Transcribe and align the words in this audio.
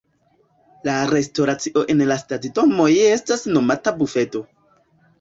La 0.89 0.95
restoracio 1.11 1.85
en 1.95 2.03
la 2.13 2.19
stacidomoj 2.23 2.91
estas 3.13 3.49
nomata 3.55 3.99
bufedo. 4.05 4.47